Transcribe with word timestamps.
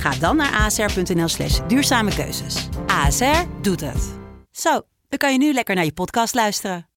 Ga 0.00 0.10
dan 0.10 0.36
naar 0.36 0.60
asr.nl 0.60 1.28
slash 1.28 1.60
duurzame 1.68 2.14
keuzes. 2.14 2.68
ASR 2.86 3.42
doet 3.62 3.90
het. 3.90 4.10
Zo, 4.50 4.70
dan 5.08 5.18
kan 5.18 5.32
je 5.32 5.38
nu 5.38 5.52
lekker 5.52 5.74
naar 5.74 5.84
je 5.84 5.92
podcast 5.92 6.34
luisteren. 6.34 6.88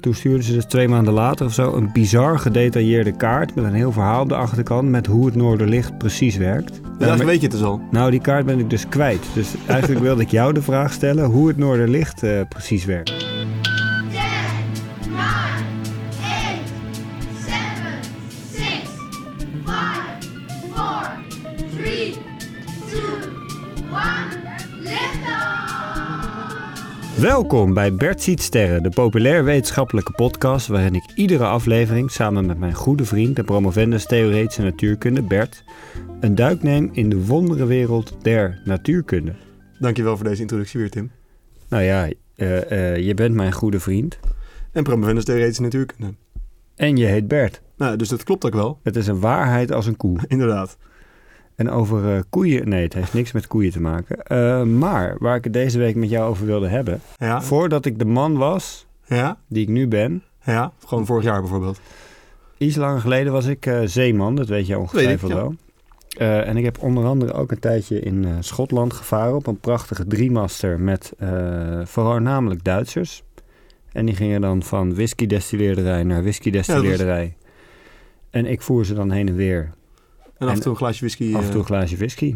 Toen 0.00 0.14
stuurden 0.14 0.42
ze 0.42 0.52
dus 0.52 0.64
twee 0.64 0.88
maanden 0.88 1.14
later 1.14 1.46
of 1.46 1.52
zo 1.52 1.72
een 1.72 1.92
bizar 1.92 2.38
gedetailleerde 2.38 3.16
kaart 3.16 3.54
met 3.54 3.64
een 3.64 3.74
heel 3.74 3.92
verhaal 3.92 4.22
op 4.22 4.28
de 4.28 4.34
achterkant 4.34 4.88
met 4.88 5.06
hoe 5.06 5.26
het 5.26 5.34
Noorderlicht 5.34 5.98
precies 5.98 6.36
werkt. 6.36 6.80
Ja, 6.82 6.90
eigenlijk 6.98 7.24
weet 7.30 7.40
je 7.40 7.46
het 7.46 7.56
dus 7.56 7.66
al. 7.66 7.80
Nou, 7.90 8.10
die 8.10 8.20
kaart 8.20 8.46
ben 8.46 8.58
ik 8.58 8.70
dus 8.70 8.88
kwijt. 8.88 9.26
Dus 9.34 9.54
eigenlijk 9.66 10.00
wilde 10.08 10.22
ik 10.22 10.30
jou 10.30 10.52
de 10.52 10.62
vraag 10.62 10.92
stellen 10.92 11.24
hoe 11.24 11.48
het 11.48 11.56
Noorderlicht 11.56 12.22
eh, 12.22 12.40
precies 12.48 12.84
werkt. 12.84 13.25
Welkom 27.20 27.74
bij 27.74 27.94
Bert 27.94 28.22
Ziet 28.22 28.42
Sterren, 28.42 28.82
de 28.82 28.88
populair 28.88 29.44
wetenschappelijke 29.44 30.12
podcast 30.12 30.66
waarin 30.66 30.94
ik 30.94 31.12
iedere 31.14 31.44
aflevering 31.44 32.10
samen 32.10 32.46
met 32.46 32.58
mijn 32.58 32.74
goede 32.74 33.04
vriend 33.04 33.38
en 33.38 33.44
promovendus 33.44 34.06
theoretische 34.06 34.62
natuurkunde 34.62 35.22
Bert 35.22 35.64
een 36.20 36.34
duik 36.34 36.62
neem 36.62 36.88
in 36.92 37.08
de 37.08 37.26
wonderenwereld 37.26 38.16
der 38.22 38.60
natuurkunde. 38.64 39.34
Dankjewel 39.78 40.16
voor 40.16 40.24
deze 40.24 40.40
introductie 40.40 40.80
weer, 40.80 40.90
Tim. 40.90 41.10
Nou 41.68 41.82
ja, 41.82 42.08
eh, 42.34 42.70
eh, 42.70 43.06
je 43.06 43.14
bent 43.14 43.34
mijn 43.34 43.52
goede 43.52 43.80
vriend 43.80 44.18
En 44.72 44.82
promovendus 44.82 45.24
theoretische 45.24 45.62
natuurkunde. 45.62 46.14
en 46.74 46.96
je 46.96 47.06
heet 47.06 47.28
Bert. 47.28 47.62
Nou, 47.76 47.96
dus 47.96 48.08
dat 48.08 48.24
klopt 48.24 48.44
ook 48.44 48.54
wel. 48.54 48.78
Het 48.82 48.96
is 48.96 49.06
een 49.06 49.20
waarheid 49.20 49.72
als 49.72 49.86
een 49.86 49.96
koe. 49.96 50.18
Inderdaad. 50.28 50.76
En 51.56 51.70
over 51.70 52.14
eh, 52.16 52.22
koeien, 52.30 52.68
nee, 52.68 52.82
het 52.82 52.94
heeft 52.94 53.14
niks 53.14 53.32
met 53.32 53.46
koeien 53.46 53.72
te 53.72 53.80
maken. 53.80 54.22
Eh, 54.22 54.62
maar 54.62 55.16
waar 55.18 55.36
ik 55.36 55.44
het 55.44 55.52
deze 55.52 55.78
week 55.78 55.94
met 55.94 56.10
jou 56.10 56.28
over 56.30 56.46
wilde 56.46 56.68
hebben, 56.68 57.00
Ja? 57.16 57.42
voordat 57.42 57.84
ik 57.84 57.98
de 57.98 58.04
man 58.04 58.36
was 58.36 58.86
Ja? 59.06 59.38
die 59.48 59.62
ik 59.62 59.68
nu 59.68 59.88
ben, 59.88 60.22
Ja? 60.44 60.72
Gewoon 60.86 61.06
vorig 61.06 61.24
jaar 61.24 61.40
bijvoorbeeld. 61.40 61.80
iets 62.58 62.76
langer 62.76 63.00
geleden 63.00 63.32
was 63.32 63.46
ik 63.46 63.66
eh, 63.66 63.80
zeeman, 63.84 64.34
dat 64.34 64.48
weet 64.48 64.66
jij 64.66 64.76
ongetwijfeld 64.76 65.32
Weet 65.32 65.40
ik, 65.40 65.46
wel. 65.46 65.54
En 66.18 66.56
ik 66.56 66.64
heb 66.64 66.82
onder 66.82 67.04
andere 67.04 67.32
ook 67.32 67.50
een 67.50 67.58
tijdje 67.58 68.00
in 68.00 68.26
Schotland 68.40 68.92
gevaren 68.92 69.34
op 69.34 69.46
een 69.46 69.60
prachtige 69.60 70.06
driemaster 70.06 70.80
met 70.80 71.12
voornamelijk 71.84 72.64
Duitsers. 72.64 73.22
En 73.92 74.06
die 74.06 74.14
gingen 74.14 74.40
dan 74.40 74.62
van 74.62 74.94
whisky-destilleerderij 74.94 76.02
naar 76.02 76.22
whisky-destilleerderij. 76.22 77.36
En 78.30 78.46
ik 78.46 78.62
voer 78.62 78.84
ze 78.84 78.94
dan 78.94 79.10
heen 79.10 79.28
en 79.28 79.34
weer 79.36 79.70
En 80.38 80.48
af 80.48 80.54
en 80.54 80.60
toe 80.60 80.70
een 80.70 80.76
glaasje 80.76 81.00
whisky. 81.00 81.34
Af 81.34 81.44
en 81.44 81.50
toe 81.50 81.52
eh, 81.52 81.56
een 81.58 81.64
glaasje 81.64 81.96
whisky. 81.96 82.34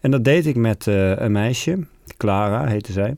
En 0.00 0.10
dat 0.10 0.24
deed 0.24 0.46
ik 0.46 0.56
met 0.56 0.86
eh, 0.86 1.16
een 1.16 1.32
meisje, 1.32 1.78
Clara 2.16 2.66
heette 2.66 2.92
zij. 2.92 3.16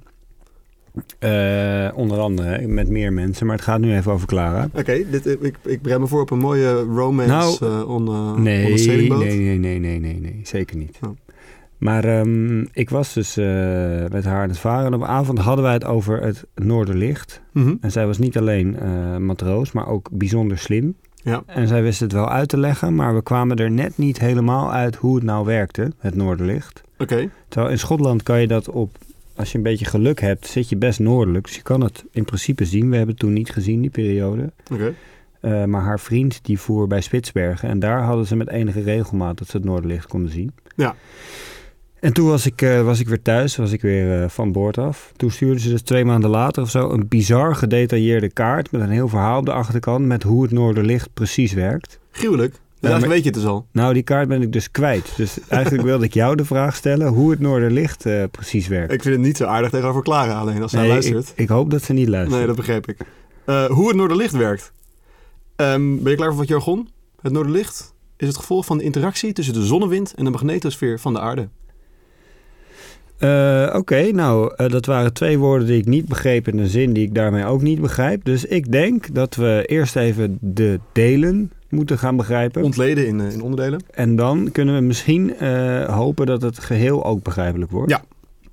Eh, 1.19 1.97
onder 1.99 2.19
andere 2.19 2.67
met 2.67 2.89
meer 2.89 3.13
mensen, 3.13 3.47
maar 3.47 3.57
het 3.57 3.65
gaat 3.65 3.81
nu 3.81 3.95
even 3.97 4.13
over 4.13 4.27
Clara. 4.27 4.69
Oké, 4.75 4.93
eh, 4.93 5.25
ik, 5.41 5.57
ik 5.65 5.83
bereid 5.83 6.01
me 6.01 6.07
voor 6.07 6.21
op 6.21 6.31
een 6.31 6.39
mooie 6.39 6.83
romance 6.83 7.33
Nou, 7.33 7.81
eh, 7.81 7.89
on, 7.89 8.09
eh, 8.09 8.35
Nee, 8.35 8.65
on 8.65 9.19
nee, 9.19 9.39
nee, 9.39 9.59
nee, 9.59 9.79
nee, 9.79 10.01
nee, 10.01 10.21
nee, 10.21 10.41
zeker 10.43 10.77
niet. 10.77 10.99
Oh. 11.05 11.11
Maar 11.79 12.05
ehm, 12.05 12.61
ik 12.73 12.91
was 12.91 13.13
dus 13.13 13.37
eh, 13.37 13.45
met 14.11 14.25
haar 14.25 14.43
aan 14.43 14.49
het 14.49 14.59
varen 14.59 14.87
en 14.87 14.95
op 14.95 15.01
een 15.01 15.07
avond 15.07 15.39
hadden 15.39 15.65
wij 15.65 15.73
het 15.73 15.85
over 15.85 16.23
het 16.23 16.47
Noorderlicht. 16.55 17.43
Mhm. 17.53 17.75
En 17.81 17.91
zij 17.93 18.07
was 18.07 18.19
niet 18.19 18.39
alleen 18.39 18.79
eh, 18.79 19.17
matroos, 19.17 19.73
maar 19.73 19.89
ook 19.89 20.09
bijzonder 20.13 20.59
slim. 20.59 20.95
Ja. 21.23 21.43
En 21.47 21.69
zij 21.69 21.83
wist 21.83 22.01
het 22.01 22.13
wel 22.13 22.29
uit 22.29 22.49
te 22.49 22.59
leggen, 22.59 22.95
maar 22.95 23.15
we 23.15 23.23
kwamen 23.23 23.57
er 23.57 23.71
net 23.71 23.99
niet 23.99 24.19
helemaal 24.19 24.73
uit 24.73 24.97
hoe 24.97 25.15
het 25.15 25.25
nou 25.25 25.45
werkte, 25.45 25.93
het 25.99 26.15
Noorderlicht. 26.15 26.83
Oké. 26.99 27.29
Terwijl 27.49 27.73
in 27.73 27.79
Schotland 27.79 28.23
kan 28.23 28.41
je 28.41 28.47
dat 28.47 28.69
op, 28.69 28.97
als 29.37 29.53
je 29.53 29.57
een 29.57 29.65
beetje 29.65 29.85
geluk 29.85 30.21
hebt, 30.21 30.47
zit 30.47 30.69
je 30.69 30.77
best 30.77 30.99
noordelijk. 30.99 31.45
Dus 31.45 31.57
je 31.57 31.63
kan 31.63 31.81
het 31.81 32.05
in 32.11 32.25
principe 32.25 32.65
zien. 32.65 32.91
We 32.91 32.97
hebben 32.97 33.15
het 33.15 33.25
toen 33.25 33.33
niet 33.33 33.51
gezien, 33.51 33.81
die 33.81 33.91
periode. 33.91 34.53
Oké. 34.73 34.95
Eh, 35.41 35.65
maar 35.65 35.83
haar 35.83 36.01
vriend 36.01 36.45
die 36.45 36.59
voer 36.59 36.87
bij 36.87 37.01
Spitsbergen. 37.01 37.69
En 37.69 37.79
daar 37.79 38.03
hadden 38.03 38.27
ze 38.27 38.37
met 38.37 38.49
enige 38.49 38.81
regelmaat 38.81 39.39
dat 39.39 39.49
ze 39.49 39.57
het 39.57 39.67
Noorderlicht 39.67 40.07
konden 40.07 40.31
zien. 40.31 40.53
Ja. 40.77 40.95
En 42.03 42.13
toen 42.13 42.27
was 42.29 42.47
ik, 42.47 42.63
eh, 42.63 42.83
was 42.83 43.01
ik 43.01 43.09
weer 43.09 43.23
thuis, 43.23 43.57
was 43.57 43.73
ik 43.73 43.81
weer 43.81 44.23
eh, 44.23 44.29
van 44.29 44.53
boord 44.53 44.79
af. 44.79 45.13
Toen 45.17 45.31
stuurden 45.31 45.61
ze 45.61 45.69
dus 45.69 45.83
twee 45.83 46.05
maanden 46.05 46.31
later 46.31 46.63
of 46.63 46.71
zo 46.71 46.91
een 46.91 47.09
bizar 47.09 47.57
gedetailleerde 47.57 48.31
kaart 48.31 48.71
met 48.71 48.81
een 48.81 48.91
heel 48.91 49.09
verhaal 49.09 49.39
op 49.39 49.45
de 49.45 49.53
achterkant 49.53 50.07
met 50.07 50.23
hoe 50.23 50.43
het 50.43 50.53
Noorderlicht 50.53 51.09
precies 51.15 51.53
werkt. 51.53 51.99
Gruwelijk. 52.11 52.55
Eigenlijk 52.81 53.13
weet 53.13 53.23
je 53.25 53.31
het 53.31 53.39
dus 53.39 53.49
al. 53.49 53.67
Nou, 53.73 53.95
die 53.95 54.03
kaart 54.03 54.29
ben 54.29 54.43
ik 54.43 54.53
dus 54.53 54.71
kwijt. 54.71 55.13
Dus 55.17 55.39
eigenlijk 55.49 55.85
wilde 55.85 56.05
ik 56.05 56.15
jou 56.15 56.37
de 56.37 56.45
vraag 56.45 56.77
stellen 56.77 57.07
hoe 57.07 57.31
het 57.31 57.41
Noorderlicht 57.41 58.07
eh, 58.07 58.25
precies 58.31 58.69
werkt. 58.69 58.93
Ik 58.93 59.03
vind 59.03 59.15
het 59.15 59.25
niet 59.25 59.37
zo 59.37 59.45
aardig 59.45 59.71
tegenover 59.71 60.03
Clara 60.03 60.39
alleen 60.39 60.63
als 60.63 60.71
zij 60.71 60.81
Nee, 60.81 60.91
luistert. 60.91 61.29
ik, 61.29 61.39
ik 61.39 61.49
hoop 61.49 61.71
dat 61.71 61.83
ze 61.83 61.93
niet 61.93 62.09
luistert. 62.09 62.37
Nee, 62.37 62.47
dat 62.47 62.57
begreep 62.57 62.89
ik. 62.89 62.97
Hoe 63.69 63.89
het 63.89 63.97
Noorderlicht 63.97 64.33
werkt. 64.33 64.73
Ehm, 65.57 65.97
ben 66.03 66.11
je 66.11 66.17
klaar 66.17 66.29
voor 66.29 66.39
wat 66.39 66.49
jargon? 66.49 66.89
Het 67.21 67.33
Noorderlicht 67.33 67.95
is 68.17 68.27
het 68.27 68.37
gevolg 68.37 68.65
van 68.65 68.79
de 68.79 68.85
interactie 68.85 69.33
tussen 69.33 69.55
de 69.55 69.65
zonnewind 69.65 70.15
en 70.15 70.25
de 70.25 70.31
magnetosfeer 70.31 70.99
van 70.99 71.13
de 71.13 71.21
aarde. 71.21 71.49
Eh, 73.23 73.75
Oké, 73.75 74.11
nou, 74.13 74.55
eh, 74.57 74.69
dat 74.69 74.87
waren 74.87 75.13
twee 75.13 75.39
woorden 75.39 75.67
die 75.67 75.79
ik 75.79 75.87
niet 75.87 76.09
begreep 76.09 76.49
in 76.49 76.59
een 76.59 76.67
zin 76.67 76.93
die 76.93 77.07
ik 77.07 77.15
daarmee 77.15 77.45
ook 77.45 77.63
niet 77.63 77.81
begrijp. 77.81 78.25
Dus 78.25 78.45
ik 78.45 78.73
denk 78.73 79.15
dat 79.15 79.35
we 79.35 79.65
eerst 79.67 79.97
even 79.97 80.39
de 80.41 80.81
delen 80.93 81.53
moeten 81.69 81.99
gaan 81.99 82.17
begrijpen. 82.17 82.63
Ontleden 82.63 83.07
in, 83.07 83.21
eh, 83.21 83.33
in 83.33 83.43
onderdelen. 83.43 83.83
en 83.91 84.17
dan 84.17 84.49
kunnen 84.53 84.75
we 84.75 84.81
misschien 84.81 85.35
hopen 85.87 86.27
dat 86.27 86.43
het 86.43 86.59
geheel 86.59 87.05
ook 87.05 87.23
begrijpelijk 87.23 87.71
wordt. 87.71 87.91
Ja. 87.91 88.03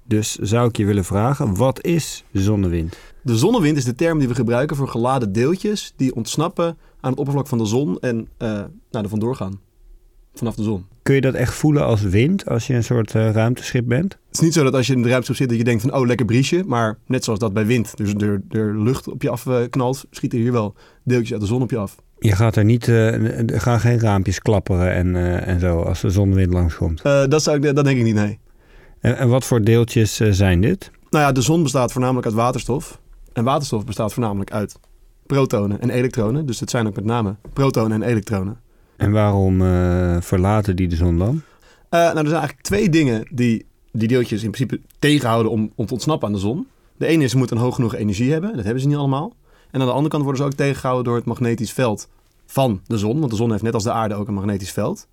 Dus 0.04 0.36
zou 0.36 0.68
ik 0.68 0.78
je 0.78 0.86
willen 0.86 1.06
vragen, 1.06 1.56
wat 1.56 1.86
is 1.86 2.24
zonnewind? 2.32 2.98
De 3.22 3.38
zonnewind 3.38 3.78
is 3.78 3.86
de 3.86 3.96
term 3.96 4.20
die 4.20 4.28
we 4.28 4.36
gebruiken 4.36 4.76
voor 4.76 4.88
geladen 4.88 5.32
deeltjes 5.32 5.94
die 5.96 6.16
ontsnappen 6.16 6.78
aan 7.00 7.10
het 7.10 7.20
oppervlak 7.20 7.48
van 7.48 7.58
de 7.58 7.66
zon 7.66 8.00
en 8.00 8.28
nou, 8.38 9.04
er 9.04 9.10
vandoor 9.10 9.36
gaan. 9.36 9.60
Vanaf 10.34 10.56
de 10.56 10.64
zon. 10.64 10.86
Kun 11.04 11.16
je 11.16 11.22
dat 11.22 11.34
echt 11.34 11.54
voelen 11.54 11.86
als 11.86 12.02
wind 12.02 12.50
als 12.50 12.68
je 12.68 12.74
een 12.74 12.84
soort 12.84 13.16
eh, 13.16 13.32
ruimteschip 13.32 13.88
bent? 13.88 14.12
Het 14.12 14.36
is 14.36 14.40
niet 14.40 14.54
zo 14.54 14.64
dat 14.64 14.74
als 14.74 14.88
je 14.88 14.94
in 14.94 15.02
de 15.02 15.10
ruimte 15.10 15.34
zit 15.34 15.50
dat 15.50 15.58
je 15.58 15.64
denkt 15.64 15.82
van 15.82 15.94
oh 15.94 16.06
lekker 16.08 16.26
briesje, 16.26 16.64
maar 16.66 16.98
net 17.06 17.24
zoals 17.24 17.40
dat 17.40 17.54
bij 17.54 17.66
wind, 17.66 17.98
dus 17.98 18.14
er, 18.14 18.42
er 18.50 18.82
lucht 18.82 19.08
op 19.08 19.22
je 19.22 19.30
af 19.30 19.48
eh, 19.48 19.62
knalt, 19.70 20.06
schieten 20.12 20.40
hier 20.40 20.52
wel 20.52 20.76
deeltjes 21.04 21.32
uit 21.32 21.42
de 21.42 21.48
zon 21.48 21.62
op 21.62 21.70
je 21.70 21.78
af. 21.78 21.96
Je 22.20 22.36
gaat 22.36 22.56
er 22.56 22.66
niet, 22.66 22.88
eh, 22.88 23.52
er 23.52 23.62
gaan 23.62 23.80
geen 23.80 24.00
raampjes 24.00 24.40
klapperen 24.40 24.94
en, 24.94 25.16
eh, 25.16 25.48
en 25.48 25.60
zo 25.60 25.82
als 25.82 26.02
de 26.02 26.10
zonnewind 26.10 26.54
langskomt. 26.54 27.02
Eh, 27.02 27.26
dat, 27.28 27.44
zou 27.44 27.58
ik, 27.58 27.76
dat 27.76 27.86
denk 27.86 27.98
ik 27.98 28.04
niet, 28.04 28.16
nee. 28.16 28.40
En, 29.00 29.18
en 29.18 29.30
wat 29.30 29.46
voor 29.46 29.64
deeltjes 29.64 30.20
eh, 30.20 30.32
zijn 30.32 30.62
dit? 30.62 30.92
Nou 31.10 31.24
ja, 31.24 31.32
de 31.32 31.42
zon 31.42 31.64
bestaat 31.64 31.92
voornamelijk 31.92 32.26
uit 32.26 32.36
waterstof. 32.36 33.00
En 33.34 33.44
waterstof 33.44 33.86
bestaat 33.86 34.14
voornamelijk 34.14 34.52
uit 34.52 34.80
protonen 35.26 35.82
en 35.82 35.90
elektronen. 35.90 36.46
Dus 36.46 36.60
het 36.60 36.70
zijn 36.70 36.88
ook 36.88 36.96
met 36.96 37.06
name 37.06 37.36
protonen 37.54 38.02
en 38.02 38.10
elektronen. 38.10 38.60
En 39.00 39.12
waarom 39.12 39.62
eh, 39.62 40.18
verlaten 40.20 40.76
die 40.76 40.88
de 40.88 40.96
zon 40.96 41.18
dan? 41.18 41.42
Eh, 41.90 42.00
nou, 42.00 42.18
er 42.18 42.28
zijn 42.28 42.40
eigenlijk 42.40 42.62
twee 42.62 42.90
dingen 42.90 43.28
die 43.32 43.66
die 43.92 44.08
deeltjes 44.08 44.44
in 44.44 44.52
principe 44.52 44.82
tegenhouden 45.00 45.52
om, 45.52 45.72
om 45.76 45.86
te 45.86 45.94
ontsnappen 45.94 46.28
aan 46.28 46.34
de 46.34 46.40
zon. 46.40 46.68
De 46.98 47.06
ene 47.06 47.24
is 47.24 47.32
ze 47.32 47.38
moeten 47.38 47.58
een 47.58 47.64
hoog 47.64 47.76
genoeg 47.76 47.96
energie 47.96 48.32
hebben. 48.32 48.56
Dat 48.56 48.64
hebben 48.64 48.82
ze 48.82 48.88
niet 48.88 48.98
allemaal. 48.98 49.34
En 49.72 49.80
aan 49.80 49.86
de 49.86 49.94
andere 49.94 50.10
kant 50.10 50.24
worden 50.24 50.42
ze 50.42 50.48
ook 50.48 50.58
tegengehouden 50.58 51.06
door 51.06 51.16
het 51.16 51.26
magnetisch 51.26 51.72
veld 51.72 52.08
van 52.46 52.82
de 52.86 52.98
zon. 52.98 53.20
Want 53.20 53.32
de 53.32 53.38
zon 53.38 53.52
heeft 53.52 53.64
net 53.64 53.74
als 53.74 53.84
de 53.84 53.92
aarde 53.92 54.16
ook 54.16 54.28
een 54.28 54.34
magnetisch 54.34 54.72
veld. 54.72 55.08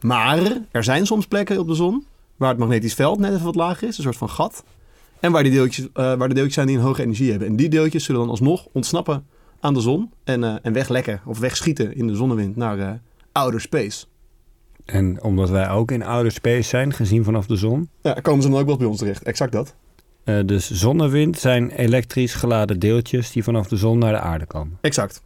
Maar 0.00 0.38
er 0.70 0.84
zijn 0.84 1.06
soms 1.06 1.26
plekken 1.26 1.58
op 1.58 1.66
de 1.66 1.74
zon 1.74 2.06
waar 2.36 2.48
het 2.48 2.58
magnetisch 2.58 2.94
veld 2.94 3.18
net 3.18 3.32
even 3.32 3.44
wat 3.44 3.54
lager 3.54 3.88
is. 3.88 3.96
Een 3.96 4.02
soort 4.02 4.16
van 4.16 4.30
gat. 4.30 4.64
En 5.20 5.32
waar, 5.32 5.42
die 5.42 5.52
deeltjes, 5.52 5.86
eh, 5.92 6.14
waar 6.14 6.28
de 6.28 6.34
deeltjes 6.34 6.54
zijn 6.54 6.66
die 6.66 6.76
een 6.76 6.82
hoge 6.82 7.02
energie 7.02 7.30
hebben. 7.30 7.48
En 7.48 7.56
die 7.56 7.68
deeltjes 7.68 8.04
zullen 8.04 8.20
dan 8.20 8.30
alsnog 8.30 8.66
ontsnappen 8.72 9.26
aan 9.60 9.74
de 9.74 9.80
zon. 9.80 10.10
En, 10.24 10.62
en 10.62 10.72
weglekken 10.72 11.20
of 11.26 11.38
wegschieten 11.38 11.96
in 11.96 12.06
de 12.06 12.14
zonnewind 12.14 12.56
naar 12.56 13.00
outer 13.32 13.60
space. 13.60 14.04
En 14.84 15.22
omdat 15.22 15.50
wij 15.50 15.70
ook 15.70 15.90
in 15.90 16.02
outer 16.04 16.32
space 16.32 16.62
zijn, 16.68 16.92
gezien 16.92 17.24
vanaf 17.24 17.46
de 17.46 17.56
zon. 17.56 17.88
Ja, 18.02 18.12
komen 18.12 18.42
ze 18.42 18.48
dan 18.50 18.60
ook 18.60 18.66
wel 18.66 18.76
bij 18.76 18.86
ons 18.86 18.98
terecht. 18.98 19.22
Exact 19.22 19.52
dat. 19.52 19.74
eh, 20.24 20.38
dus 20.46 20.70
zonnewind 20.70 21.38
zijn 21.38 21.70
elektrisch 21.70 22.34
geladen 22.34 22.78
deeltjes 22.78 23.32
die 23.32 23.44
vanaf 23.44 23.68
de 23.68 23.76
zon 23.76 23.98
naar 23.98 24.12
de 24.12 24.18
aarde 24.20 24.46
komen. 24.46 24.78
Exact. 24.80 25.22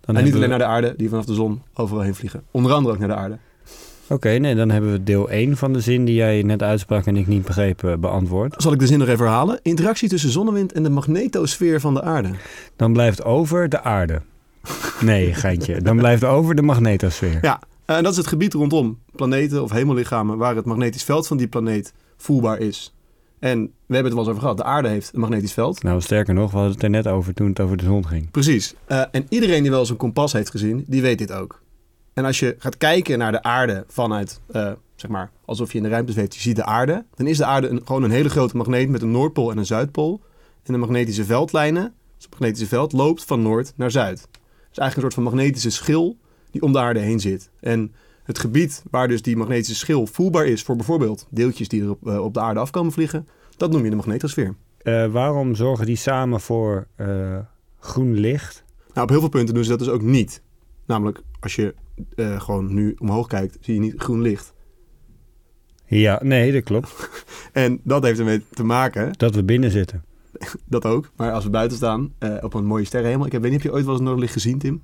Dan 0.00 0.16
en 0.16 0.24
niet 0.24 0.32
alleen 0.34 0.42
we- 0.44 0.48
naar 0.50 0.58
de 0.58 0.64
aarde, 0.64 0.94
die 0.96 1.08
vanaf 1.08 1.24
de 1.24 1.34
zon 1.34 1.62
overal 1.74 2.02
heen 2.02 2.14
vliegen. 2.14 2.42
Onder 2.50 2.72
andere 2.72 2.94
ook 2.94 3.00
naar 3.00 3.08
de 3.08 3.14
aarde. 3.14 3.38
Oké, 4.08 4.28
nee, 4.30 4.54
dan 4.54 4.70
hebben 4.70 4.92
we 4.92 5.02
deel 5.02 5.30
1 5.30 5.56
van 5.56 5.72
de 5.72 5.80
zin 5.80 6.04
die 6.04 6.14
jij 6.14 6.42
net 6.42 6.62
uitsprak 6.62 7.06
en 7.06 7.16
ik 7.16 7.26
niet 7.26 7.44
begreep 7.44 7.84
eh, 7.84 7.94
beantwoord. 7.96 8.54
Zal 8.62 8.72
ik 8.72 8.78
de 8.78 8.86
zin 8.86 8.98
nog 8.98 9.08
even 9.08 9.24
herhalen? 9.24 9.58
Interactie 9.62 10.08
tussen 10.08 10.30
zonnewind 10.30 10.72
en 10.72 10.82
de 10.82 10.90
magnetosfeer 10.90 11.80
van 11.80 11.94
de 11.94 12.02
aarde. 12.02 12.30
Dan 12.76 12.92
blijft 12.92 13.24
over 13.24 13.68
de 13.68 13.82
aarde. 13.82 14.22
Nee, 15.00 15.34
geintje. 15.34 15.82
Dan 15.82 15.96
blijft 15.96 16.24
over 16.24 16.54
de 16.54 16.62
magnetosfeer. 16.62 17.38
Ja, 17.42 17.60
en 17.84 18.02
dat 18.02 18.12
is 18.12 18.18
het 18.18 18.26
gebied 18.26 18.54
rondom 18.54 18.98
planeten 19.14 19.62
of 19.62 19.70
hemellichamen 19.70 20.38
waar 20.38 20.56
het 20.56 20.64
magnetisch 20.64 21.04
veld 21.04 21.26
van 21.26 21.36
die 21.36 21.48
planeet 21.48 21.92
voelbaar 22.16 22.58
is. 22.58 22.94
En 23.38 23.60
we 23.60 23.94
hebben 23.94 24.04
het 24.04 24.12
wel 24.12 24.18
eens 24.18 24.28
over 24.28 24.40
gehad. 24.40 24.56
De 24.56 24.64
aarde 24.64 24.88
heeft 24.88 25.10
een 25.14 25.20
magnetisch 25.20 25.52
veld. 25.52 25.82
Nou, 25.82 26.00
sterker 26.00 26.34
nog, 26.34 26.50
we 26.50 26.56
hadden 26.56 26.74
het 26.74 26.82
er 26.82 26.90
net 26.90 27.06
over 27.06 27.34
toen 27.34 27.48
het 27.48 27.60
over 27.60 27.76
de 27.76 27.84
zon 27.84 28.06
ging. 28.06 28.30
Precies. 28.30 28.74
Eh, 28.86 29.02
en 29.10 29.26
iedereen 29.28 29.62
die 29.62 29.70
wel 29.70 29.80
eens 29.80 29.90
een 29.90 29.96
kompas 29.96 30.32
heeft 30.32 30.50
gezien, 30.50 30.84
die 30.86 31.02
weet 31.02 31.18
dit 31.18 31.32
ook. 31.32 31.62
En 32.14 32.24
als 32.24 32.38
je 32.38 32.54
gaat 32.58 32.76
kijken 32.76 33.18
naar 33.18 33.32
de 33.32 33.42
aarde 33.42 33.84
vanuit, 33.88 34.40
eh, 34.50 34.72
zeg 34.96 35.10
maar, 35.10 35.30
alsof 35.44 35.72
je 35.72 35.76
in 35.76 35.84
de 35.84 35.90
ruimte 35.90 36.12
zweeft, 36.12 36.34
je 36.34 36.40
ziet 36.40 36.56
de 36.56 36.64
aarde. 36.64 37.04
Dan 37.14 37.26
is 37.26 37.36
de 37.36 37.44
aarde 37.44 37.68
een, 37.68 37.80
gewoon 37.84 38.02
een 38.02 38.10
hele 38.10 38.28
grote 38.28 38.56
magneet 38.56 38.88
met 38.88 39.02
een 39.02 39.10
Noordpool 39.10 39.50
en 39.50 39.58
een 39.58 39.66
Zuidpool. 39.66 40.20
En 40.62 40.72
de 40.72 40.78
magnetische 40.78 41.24
veldlijnen, 41.24 41.82
dus 42.14 42.24
het 42.24 42.30
magnetische 42.30 42.66
veld, 42.66 42.92
loopt 42.92 43.24
van 43.24 43.42
Noord 43.42 43.72
naar 43.76 43.90
Zuid. 43.90 44.28
Is 44.70 44.78
eigenlijk 44.78 44.96
een 44.96 45.02
soort 45.02 45.14
van 45.14 45.22
magnetische 45.22 45.70
schil 45.70 46.16
die 46.50 46.62
om 46.62 46.72
de 46.72 46.78
aarde 46.78 47.00
heen 47.00 47.20
zit. 47.20 47.50
En 47.60 47.92
het 48.22 48.38
gebied 48.38 48.82
waar 48.90 49.08
dus 49.08 49.22
die 49.22 49.36
magnetische 49.36 49.74
schil 49.74 50.06
voelbaar 50.06 50.46
is 50.46 50.62
voor 50.62 50.76
bijvoorbeeld 50.76 51.26
deeltjes 51.30 51.68
die 51.68 51.82
er 51.82 51.90
op, 51.90 52.06
eh, 52.06 52.24
op 52.24 52.34
de 52.34 52.40
aarde 52.40 52.60
afkomen 52.60 52.92
vliegen, 52.92 53.28
dat 53.56 53.70
noem 53.70 53.84
je 53.84 53.90
de 53.90 53.96
magnetosfeer. 53.96 54.54
Eh, 54.78 55.06
waarom 55.06 55.54
zorgen 55.54 55.86
die 55.86 55.96
samen 55.96 56.40
voor 56.40 56.86
eh, 56.96 57.38
groen 57.78 58.14
licht? 58.14 58.64
Nou, 58.92 59.02
op 59.02 59.08
heel 59.08 59.20
veel 59.20 59.28
punten 59.28 59.54
doen 59.54 59.64
ze 59.64 59.70
dat 59.70 59.78
dus 59.78 59.88
ook 59.88 60.02
niet. 60.02 60.42
Namelijk, 60.86 61.22
als 61.40 61.54
je 61.54 61.74
gewoon 62.16 62.74
nu 62.74 62.96
omhoog 62.98 63.26
kijkt, 63.26 63.58
zie 63.60 63.74
je 63.74 63.80
niet 63.80 63.94
groen 63.96 64.20
licht. 64.20 64.52
Ja, 65.86 66.20
nee, 66.22 66.52
dat 66.52 66.62
klopt. 66.62 67.10
En 67.52 67.80
dat 67.82 68.02
heeft 68.02 68.18
ermee 68.18 68.42
te 68.50 68.64
maken, 68.64 69.12
Dat 69.16 69.34
we 69.34 69.44
binnen 69.44 69.70
zitten. 69.70 70.04
dat 70.64 70.84
ook. 70.84 71.10
Maar 71.16 71.32
als 71.32 71.44
we 71.44 71.50
buiten 71.50 71.76
staan, 71.76 72.12
eh, 72.18 72.36
op 72.40 72.54
een 72.54 72.64
mooie 72.64 72.84
sterrenhemel. 72.84 73.26
Ik 73.26 73.32
heb, 73.32 73.42
weet 73.42 73.50
niet, 73.50 73.62
heb 73.62 73.70
je 73.70 73.76
ooit 73.76 73.84
wel 73.84 73.94
eens 73.94 74.02
Noorderlicht 74.02 74.32
gezien, 74.32 74.58
Tim? 74.58 74.82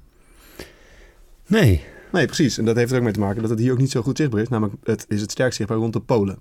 Nee. 1.46 1.84
Nee, 2.12 2.26
precies. 2.26 2.58
En 2.58 2.64
dat 2.64 2.76
heeft 2.76 2.90
er 2.90 2.96
ook 2.96 3.04
mee 3.04 3.12
te 3.12 3.20
maken 3.20 3.40
dat 3.40 3.50
het 3.50 3.58
hier 3.58 3.72
ook 3.72 3.78
niet 3.78 3.90
zo 3.90 4.02
goed 4.02 4.16
zichtbaar 4.16 4.40
is. 4.40 4.48
Namelijk, 4.48 4.76
het 4.84 5.04
is 5.08 5.20
het 5.20 5.30
sterkst 5.30 5.56
zichtbaar 5.56 5.78
rond 5.78 5.92
de 5.92 6.00
polen. 6.00 6.38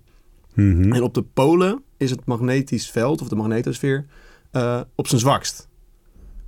Mhm. 0.54 0.94
En 0.94 1.02
op 1.02 1.14
de 1.14 1.22
polen 1.22 1.84
is 1.98 2.10
het 2.10 2.26
magnetisch 2.26 2.90
veld, 2.90 3.22
of 3.22 3.28
de 3.28 3.36
magnetosfeer, 3.36 4.06
eh, 4.52 4.82
op 4.96 5.08
zijn 5.08 5.22
zwakst. 5.22 5.68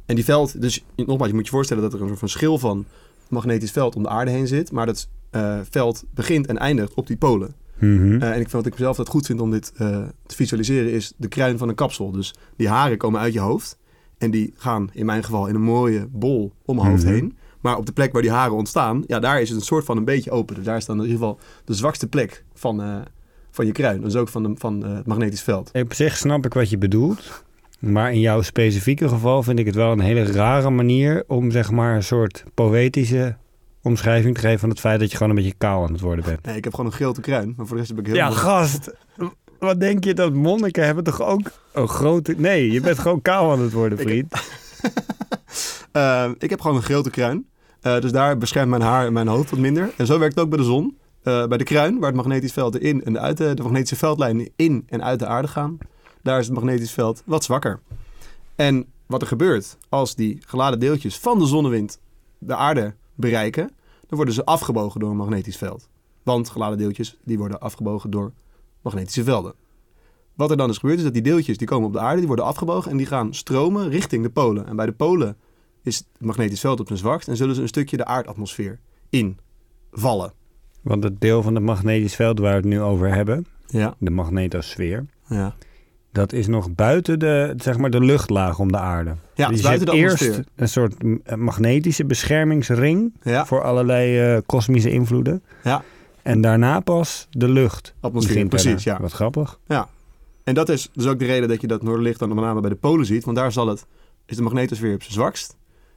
En 0.06 0.16
die 0.16 0.24
veld, 0.24 0.62
dus 0.62 0.86
nogmaals, 0.96 1.28
je 1.28 1.36
moet 1.36 1.46
je 1.46 1.52
voorstellen 1.52 1.84
dat 1.84 1.94
er 1.94 2.02
een 2.02 2.08
soort 2.08 2.20
van 2.20 2.30
schil 2.30 2.58
van 2.58 2.86
magnetisch 3.30 3.72
veld 3.72 3.96
om 3.96 4.04
de 4.04 4.10
aarde 4.10 4.32
heen 4.32 4.48
zit. 4.48 4.72
Maar 4.72 4.86
dat 4.86 5.10
eh, 5.30 5.60
veld 5.70 6.04
begint 6.14 6.48
en 6.48 6.58
eindigt 6.58 6.94
op 6.94 7.08
die 7.08 7.18
polen. 7.18 7.56
Mhm. 7.80 8.22
Eh, 8.22 8.32
en 8.32 8.40
ik 8.40 8.50
wat 8.50 8.66
ik 8.66 8.74
zelf 8.78 8.98
dat 8.98 9.08
goed 9.10 9.26
vind 9.26 9.42
om 9.42 9.52
dit 9.52 9.72
eh, 9.76 10.04
te 10.26 10.36
visualiseren, 10.36 10.92
is 10.92 11.14
de 11.18 11.28
kruin 11.28 11.58
van 11.58 11.70
een 11.70 11.76
kapsel. 11.76 12.12
Dus 12.12 12.34
die 12.56 12.68
haren 12.70 12.98
komen 12.98 13.20
uit 13.20 13.34
je 13.34 13.40
hoofd. 13.40 13.78
En 14.18 14.32
die 14.32 14.54
gaan 14.56 14.90
in 14.94 15.06
mijn 15.06 15.24
geval 15.24 15.48
in 15.48 15.56
een 15.56 15.62
mooie 15.62 16.08
bol 16.12 16.52
om 16.66 16.76
mijn 16.76 16.88
hoofd 16.90 17.04
Mhm. 17.04 17.14
heen. 17.14 17.38
Maar 17.62 17.78
op 17.78 17.86
de 17.86 17.92
plek 17.92 18.12
waar 18.14 18.22
die 18.22 18.32
haren 18.32 18.56
ontstaan, 18.56 19.04
ja, 19.08 19.20
daar 19.20 19.42
is 19.42 19.50
het 19.50 19.58
een 19.60 19.66
soort 19.66 19.86
van 19.86 19.98
een 19.98 20.06
beetje 20.06 20.32
open. 20.32 20.56
Dus 20.56 20.64
daar 20.66 20.78
is 20.78 20.86
dan 20.86 20.96
in 20.98 21.04
ieder 21.04 21.18
geval 21.20 21.40
de 21.66 21.74
zwakste 21.74 22.08
plek 22.08 22.44
van, 22.54 22.82
eh, 22.82 22.96
van 23.52 23.66
je 23.66 23.72
kruin. 23.72 24.02
Dus 24.02 24.16
ook 24.16 24.28
van, 24.30 24.44
de, 24.44 24.52
van 24.56 24.84
het 24.84 25.06
magnetisch 25.08 25.42
veld. 25.42 25.72
Op 25.74 25.94
zich 25.94 26.18
snap 26.18 26.46
ik 26.46 26.54
wat 26.54 26.70
je 26.70 26.78
bedoelt. 26.78 27.44
Maar 27.80 28.14
in 28.14 28.20
jouw 28.20 28.42
specifieke 28.42 29.10
geval 29.10 29.44
vind 29.44 29.60
ik 29.60 29.66
het 29.66 29.76
wel 29.76 29.92
een 29.92 30.00
hele 30.00 30.24
rare 30.24 30.70
manier 30.70 31.24
om 31.28 31.52
zeg 31.52 31.72
maar 31.72 31.96
een 31.96 32.04
soort 32.04 32.44
poëtische 32.54 33.36
omschrijving 33.88 34.36
te 34.36 34.42
geven 34.42 34.60
van 34.60 34.70
het 34.70 34.80
feit 34.80 35.00
dat 35.00 35.12
je 35.12 35.18
gewoon 35.18 35.32
een 35.38 35.44
beetje 35.44 35.58
kaal 35.58 35.84
aan 35.84 35.92
het 35.92 36.02
worden 36.02 36.26
bent. 36.26 36.46
Nee, 36.46 36.56
ik 36.58 36.64
heb 36.64 36.74
gewoon 36.74 36.90
een 36.92 36.98
grote 36.98 37.22
kruin, 37.22 37.54
maar 37.58 37.66
voor 37.66 37.76
de 37.76 37.82
rest 37.82 37.90
heb 37.96 38.00
ik 38.00 38.06
heel 38.06 38.16
Ja, 38.16 38.30
gast. 38.32 38.92
Wat 39.60 39.80
denk 39.80 40.04
je 40.04 40.14
dat 40.14 40.34
monniken 40.34 40.86
hebben 40.86 41.04
toch 41.04 41.22
ook 41.22 41.52
een 41.74 41.88
grote... 41.88 42.34
Nee, 42.38 42.72
je 42.72 42.82
bent 42.82 43.00
gewoon 43.00 43.22
kaal 43.22 43.52
aan 43.52 43.60
het 43.62 43.72
worden, 43.74 44.00
Ik- 44.00 44.08
vriend. 44.08 44.34
Eh, 45.92 46.30
ik 46.38 46.50
heb 46.50 46.62
gewoon 46.62 46.76
een 46.78 46.84
grote 46.84 47.10
kruin. 47.10 47.46
Eh, 47.82 48.00
dus 48.00 48.12
daar 48.12 48.38
beschermt 48.38 48.70
mijn 48.70 48.82
haar 48.82 49.06
en 49.06 49.14
mijn 49.14 49.28
hoofd 49.28 49.50
wat 49.50 49.60
minder. 49.60 49.92
En 49.98 50.06
zo 50.06 50.20
werkt 50.20 50.36
het 50.36 50.44
ook 50.44 50.50
bij 50.50 50.60
de 50.60 50.64
zon. 50.66 50.98
Eh, 51.24 51.46
bij 51.48 51.58
de 51.58 51.64
kruin, 51.64 51.98
waar 52.00 52.08
het 52.08 52.16
magnetisch 52.16 52.52
veld 52.52 52.80
in 52.80 53.04
en 53.04 53.14
de, 53.14 53.20
uit, 53.20 53.38
de, 53.38 53.54
de 53.54 53.62
magnetische 53.64 53.96
veldlijnen 53.96 54.50
in 54.56 54.84
en 54.88 55.04
uit 55.04 55.20
de 55.20 55.26
aarde 55.26 55.48
gaan, 55.48 55.78
daar 56.24 56.40
is 56.40 56.46
het 56.46 56.56
magnetisch 56.56 56.92
veld 56.92 57.22
wat 57.26 57.44
zwakker. 57.44 57.80
En 58.56 58.86
wat 59.06 59.22
er 59.22 59.28
gebeurt 59.28 59.78
als 59.90 60.16
die 60.16 60.38
geladen 60.46 60.80
deeltjes 60.80 61.18
van 61.18 61.40
de 61.40 61.46
zonnewind 61.46 62.00
de 62.38 62.56
aarde 62.56 62.94
bereiken, 63.16 63.72
dan 64.08 64.16
worden 64.18 64.34
ze 64.34 64.46
afgebogen 64.46 65.00
door 65.00 65.10
een 65.10 65.18
magnetisch 65.18 65.58
veld. 65.58 65.90
Want 66.24 66.50
geladen 66.50 66.78
deeltjes 66.78 67.18
die 67.24 67.38
worden 67.38 67.60
afgebogen 67.60 68.10
door 68.10 68.32
magnetische 68.82 69.24
velden. 69.24 69.54
Wat 70.36 70.52
er 70.52 70.58
dan 70.58 70.70
is 70.70 70.78
gebeurd 70.78 70.98
is 70.98 71.04
dat 71.04 71.14
die 71.14 71.22
deeltjes 71.22 71.58
die 71.58 71.68
komen 71.68 71.88
op 71.88 71.94
de 71.94 72.00
aarde, 72.00 72.18
die 72.18 72.28
worden 72.28 72.46
afgebogen 72.46 72.92
en 72.92 72.98
die 72.98 73.06
gaan 73.06 73.34
stromen 73.34 73.90
richting 73.90 74.24
de 74.24 74.30
polen. 74.30 74.68
En 74.68 74.76
bij 74.76 74.86
de 74.86 74.92
polen 74.92 75.38
is 75.84 75.98
het 75.98 76.08
magnetisch 76.20 76.60
veld 76.60 76.80
op 76.80 76.88
zijn 76.88 77.00
zwakst 77.00 77.28
en 77.28 77.38
zullen 77.38 77.56
ze 77.56 77.62
een 77.62 77.68
stukje 77.68 77.98
de 77.98 78.06
aardatmosfeer 78.06 78.80
invallen. 79.10 80.34
Want 80.82 81.04
het 81.04 81.22
deel 81.22 81.42
van 81.42 81.56
het 81.56 81.64
magnetisch 81.64 82.16
veld 82.16 82.40
waar 82.40 82.52
we 82.52 82.58
het 82.58 82.66
nu 82.66 82.82
over 82.82 83.14
hebben, 83.14 83.46
Ja, 83.68 83.96
de 83.98 84.10
magnetosfeer, 84.10 85.06
ja. 85.28 85.56
Dat 86.18 86.34
is 86.34 86.48
nog 86.48 86.76
buiten 86.76 87.20
de, 87.20 87.54
zeg 87.58 87.78
maar, 87.78 87.90
de 87.90 88.00
luchtlaag 88.02 88.60
om 88.60 88.72
de 88.72 88.78
aarde. 88.78 89.16
Ja, 89.36 89.48
dus 89.48 89.58
je 89.58 89.64
buiten 89.64 89.86
de 89.86 89.92
eerst 89.92 90.42
een 90.56 90.70
soort 90.70 90.96
eh, 91.24 91.36
magnetische 91.36 92.06
beschermingsring 92.06 93.14
Ja, 93.24 93.46
voor 93.46 93.64
allerlei 93.64 94.20
eh, 94.20 94.42
kosmische 94.46 94.92
invloeden. 94.92 95.44
Ja. 95.64 95.84
En 96.22 96.42
daarna 96.42 96.80
pas 96.80 97.28
de 97.30 97.50
lucht. 97.50 97.94
atmosfeer, 98.00 98.48
precies, 98.48 98.84
ja. 98.84 99.00
Wat 99.02 99.12
grappig. 99.12 99.60
En 100.44 100.54
dat 100.54 100.70
is 100.70 100.90
dus 100.94 101.06
ook 101.06 101.20
de 101.20 101.26
reden 101.26 101.50
dat 101.50 101.62
je 101.62 101.68
dat 101.68 101.84
noorderlicht 101.84 102.20
dan 102.20 102.30
met 102.30 102.38
name 102.38 102.62
bij 102.62 102.70
de 102.70 102.76
polen 102.76 103.06
ziet. 103.06 103.26
Want 103.26 103.38
daar 103.38 103.52
zal 103.52 103.68
het, 103.68 103.86
is 104.26 104.36
de 104.36 104.42
magnetosfeer 104.42 104.94
op 104.94 105.02
zijn 105.02 105.14
zwakst. 105.14 105.56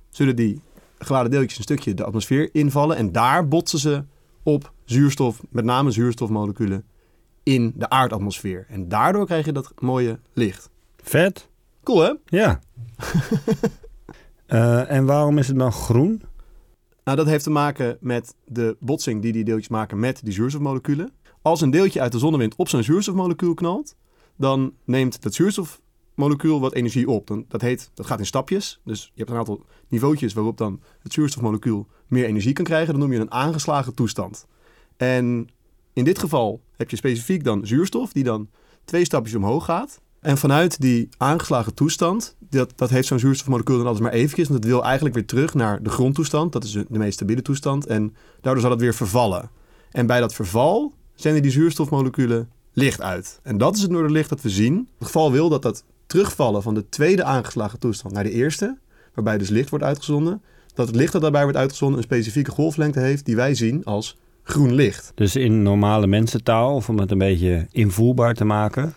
Zullen 0.08 0.36
die 0.36 0.60
geladen 0.98 1.30
deeltjes 1.30 1.56
een 1.56 1.62
stukje 1.62 1.94
de 1.94 2.04
atmosfeer 2.04 2.48
invallen. 2.52 2.96
En 2.96 3.12
daar 3.12 3.48
botsen 3.48 3.78
ze 3.78 4.02
op 4.42 4.72
zuurstof, 4.84 5.40
met 5.50 5.64
name 5.64 5.90
zuurstofmoleculen, 5.90 6.84
in 7.42 7.72
de 7.76 7.88
aardatmosfeer. 7.88 8.66
En 8.68 8.88
daardoor 8.88 9.26
krijg 9.26 9.44
je 9.44 9.52
dat 9.52 9.72
mooie 9.78 10.18
licht. 10.32 10.70
Vet. 11.02 11.48
Cool 11.82 12.00
hè? 12.00 12.12
Ja. 12.24 12.60
Eh, 14.50 14.90
en 14.90 15.04
waarom 15.04 15.38
is 15.38 15.48
het 15.48 15.58
dan 15.58 15.72
groen? 15.72 16.22
Nou, 17.04 17.16
dat 17.16 17.26
heeft 17.26 17.44
te 17.44 17.50
maken 17.50 17.96
met 18.00 18.34
de 18.44 18.76
botsing 18.80 19.22
die 19.22 19.32
die 19.32 19.44
deeltjes 19.44 19.68
maken 19.68 20.00
met 20.00 20.20
die 20.24 20.32
zuurstofmoleculen. 20.32 21.12
Als 21.42 21.60
een 21.60 21.70
deeltje 21.70 22.00
uit 22.00 22.12
de 22.12 22.18
zonnewind 22.18 22.56
op 22.56 22.68
zo'n 22.68 22.82
zuurstofmolecuul 22.82 23.54
knalt, 23.54 23.96
dan 24.36 24.72
neemt 24.84 25.22
dat 25.22 25.34
zuurstofmolecuul 25.34 26.60
wat 26.60 26.74
energie 26.74 27.08
op. 27.08 27.26
Dan, 27.26 27.44
dat, 27.48 27.60
heet, 27.60 27.90
dat 27.94 28.06
gaat 28.06 28.18
in 28.18 28.26
stapjes. 28.26 28.80
Dus 28.84 29.04
je 29.04 29.18
hebt 29.18 29.30
een 29.30 29.36
aantal 29.36 29.64
niveautjes 29.88 30.32
waarop 30.32 30.56
dan 30.56 30.80
het 31.02 31.12
zuurstofmolecuul 31.12 31.86
meer 32.06 32.24
energie 32.24 32.52
kan 32.52 32.64
krijgen. 32.64 32.92
Dat 32.92 33.02
noem 33.02 33.12
je 33.12 33.18
een 33.18 33.32
aangeslagen 33.32 33.94
toestand. 33.94 34.46
En 34.96 35.48
in 36.00 36.06
dit 36.06 36.18
geval 36.18 36.60
heb 36.76 36.90
je 36.90 36.96
specifiek 36.96 37.44
dan 37.44 37.66
zuurstof, 37.66 38.12
die 38.12 38.24
dan 38.24 38.48
twee 38.84 39.04
stapjes 39.04 39.34
omhoog 39.34 39.64
gaat. 39.64 40.00
En 40.20 40.38
vanuit 40.38 40.80
die 40.80 41.08
aangeslagen 41.16 41.74
toestand, 41.74 42.36
dat, 42.38 42.72
dat 42.76 42.90
heeft 42.90 43.06
zo'n 43.08 43.18
zuurstofmolecuul 43.18 43.76
dan 43.76 43.86
altijd 43.86 44.04
maar 44.04 44.12
eventjes. 44.12 44.48
Want 44.48 44.60
het 44.62 44.72
wil 44.72 44.84
eigenlijk 44.84 45.14
weer 45.14 45.26
terug 45.26 45.54
naar 45.54 45.82
de 45.82 45.90
grondtoestand. 45.90 46.52
Dat 46.52 46.64
is 46.64 46.72
de 46.72 46.84
meest 46.88 47.12
stabiele 47.12 47.42
toestand. 47.42 47.86
En 47.86 48.14
daardoor 48.40 48.62
zal 48.62 48.70
het 48.70 48.80
weer 48.80 48.94
vervallen. 48.94 49.50
En 49.90 50.06
bij 50.06 50.20
dat 50.20 50.34
verval 50.34 50.92
zenden 51.14 51.42
die 51.42 51.50
zuurstofmoleculen 51.50 52.48
licht 52.72 53.00
uit. 53.00 53.40
En 53.42 53.58
dat 53.58 53.76
is 53.76 53.82
het 53.82 53.90
noorderlicht 53.90 54.28
dat 54.28 54.42
we 54.42 54.50
zien. 54.50 54.88
Het 54.98 55.06
geval 55.06 55.32
wil 55.32 55.48
dat 55.48 55.62
dat 55.62 55.84
terugvallen 56.06 56.62
van 56.62 56.74
de 56.74 56.88
tweede 56.88 57.24
aangeslagen 57.24 57.78
toestand 57.78 58.14
naar 58.14 58.24
de 58.24 58.30
eerste, 58.30 58.78
waarbij 59.14 59.38
dus 59.38 59.48
licht 59.48 59.70
wordt 59.70 59.84
uitgezonden, 59.84 60.42
dat 60.74 60.86
het 60.86 60.96
licht 60.96 61.12
dat 61.12 61.22
daarbij 61.22 61.42
wordt 61.42 61.58
uitgezonden 61.58 61.98
een 61.98 62.04
specifieke 62.04 62.50
golflengte 62.50 63.00
heeft 63.00 63.24
die 63.24 63.36
wij 63.36 63.54
zien 63.54 63.84
als 63.84 64.16
groen 64.42 64.72
licht. 64.74 65.12
Dus 65.14 65.36
in 65.36 65.62
normale 65.62 66.06
mensentaal, 66.06 66.74
of 66.74 66.88
om 66.88 66.98
het 66.98 67.10
een 67.10 67.18
beetje 67.18 67.66
invoelbaar 67.70 68.34
te 68.34 68.44
maken. 68.44 68.94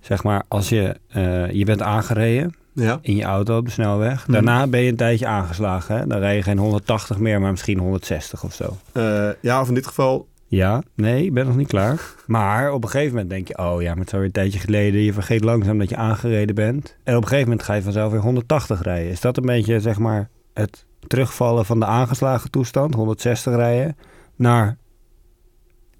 Zeg 0.00 0.22
maar, 0.22 0.42
als 0.48 0.68
je, 0.68 0.96
eh, 1.08 1.50
je 1.50 1.64
bent 1.64 1.82
aangereden 1.82 2.54
Ja, 2.72 2.98
in 3.02 3.16
je 3.16 3.24
auto 3.24 3.56
op 3.56 3.64
de 3.64 3.70
snelweg. 3.70 4.22
Mhm. 4.22 4.32
Daarna 4.32 4.66
ben 4.66 4.80
je 4.80 4.90
een 4.90 4.96
tijdje 4.96 5.26
aangeslagen. 5.26 5.96
Hè? 5.96 6.06
Dan 6.06 6.18
rij 6.18 6.36
je 6.36 6.42
geen 6.42 6.58
180 6.58 7.18
meer, 7.18 7.40
maar 7.40 7.50
misschien 7.50 7.78
160 7.78 8.44
of 8.44 8.54
zo. 8.54 8.76
Eh, 8.92 9.28
ja 9.40 9.60
of 9.60 9.68
in 9.68 9.74
dit 9.74 9.86
geval, 9.86 10.28
Ja, 10.46 10.82
nee, 10.94 11.24
ik 11.24 11.34
ben 11.34 11.46
nog 11.46 11.56
niet 11.56 11.68
klaar. 11.68 12.00
Maar 12.26 12.72
op 12.72 12.82
een 12.84 12.90
gegeven 12.90 13.12
moment 13.12 13.30
denk 13.30 13.48
je, 13.48 13.58
oh 13.58 13.82
ja, 13.82 13.88
maar 13.88 13.98
het 13.98 14.06
is 14.06 14.12
alweer 14.12 14.26
een 14.26 14.32
tijdje 14.32 14.58
geleden. 14.58 15.00
Je 15.00 15.12
vergeet 15.12 15.44
langzaam 15.44 15.78
dat 15.78 15.88
je 15.88 15.96
aangereden 15.96 16.54
bent. 16.54 16.96
En 17.04 17.16
op 17.16 17.22
een 17.22 17.28
gegeven 17.28 17.48
moment 17.48 17.66
ga 17.66 17.74
je 17.74 17.82
vanzelf 17.82 18.12
weer 18.12 18.20
180 18.20 18.82
rijden. 18.82 19.10
Is 19.10 19.20
dat 19.20 19.36
een 19.36 19.46
beetje, 19.46 19.80
zeg 19.80 19.98
maar, 19.98 20.28
het 20.54 20.84
terugvallen 21.06 21.64
van 21.64 21.78
de 21.80 21.86
aangeslagen 21.86 22.50
toestand, 22.50 22.94
160 22.94 23.54
rijden, 23.54 23.96
naar 24.40 24.76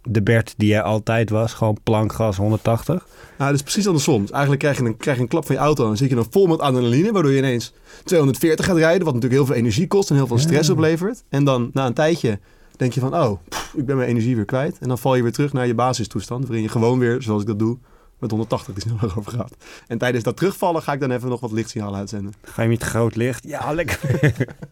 de 0.02 0.22
Bert 0.22 0.54
die 0.56 0.68
jij 0.68 0.82
altijd 0.82 1.30
was, 1.30 1.52
gewoon 1.54 1.76
plankgas 1.82 2.36
180? 2.36 3.06
nou, 3.38 3.50
dat 3.50 3.54
is 3.54 3.62
precies 3.62 3.86
andersom. 3.86 4.20
Dus 4.20 4.30
eigenlijk 4.30 4.60
krijg 4.62 4.78
je, 4.78 4.84
een, 4.84 4.96
krijg 4.96 5.16
je 5.16 5.22
een 5.22 5.28
klap 5.28 5.46
van 5.46 5.54
je 5.54 5.60
auto 5.60 5.82
en 5.82 5.88
dan 5.88 5.96
zit 5.96 6.08
je 6.08 6.14
dan 6.14 6.26
vol 6.30 6.46
met 6.46 6.60
adrenaline, 6.60 7.12
waardoor 7.12 7.32
je 7.32 7.38
ineens 7.38 7.72
240 8.04 8.66
gaat 8.66 8.76
rijden, 8.76 9.04
wat 9.04 9.14
natuurlijk 9.14 9.40
heel 9.40 9.46
veel 9.50 9.60
energie 9.60 9.86
kost 9.86 10.10
en 10.10 10.16
heel 10.16 10.26
veel 10.26 10.38
stress 10.38 10.66
Ja. 10.68 10.72
oplevert. 10.74 11.22
En 11.28 11.44
dan 11.44 11.70
na 11.72 11.86
een 11.86 11.94
tijdje 11.94 12.38
denk 12.76 12.92
je 12.92 13.00
van, 13.00 13.14
oh, 13.14 13.38
pff, 13.48 13.74
ik 13.74 13.86
ben 13.86 13.96
mijn 13.96 14.08
energie 14.08 14.36
weer 14.36 14.44
kwijt. 14.44 14.78
En 14.78 14.88
dan 14.88 14.98
val 14.98 15.14
je 15.14 15.22
weer 15.22 15.32
terug 15.32 15.52
naar 15.52 15.66
je 15.66 15.74
basistoestand, 15.74 16.44
waarin 16.44 16.62
je 16.62 16.68
gewoon 16.68 16.98
weer, 16.98 17.22
zoals 17.22 17.40
ik 17.42 17.46
dat 17.48 17.58
doe, 17.58 17.78
met 18.18 18.30
180 18.30 18.74
die 18.74 18.82
sneller 18.82 19.14
over 19.18 19.32
gaat. 19.32 19.56
En 19.86 19.98
tijdens 19.98 20.24
dat 20.24 20.36
terugvallen 20.36 20.82
ga 20.82 20.92
ik 20.92 21.00
dan 21.00 21.10
even 21.10 21.28
nog 21.28 21.40
wat 21.40 21.52
lichtsignaal 21.52 21.94
uitzenden. 21.96 22.32
Ga 22.42 22.62
je 22.62 22.68
met 22.68 22.82
groot 22.82 23.16
licht? 23.16 23.44
Ja, 23.48 23.72
lekker. 23.72 24.00